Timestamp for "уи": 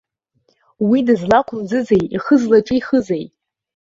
0.89-0.99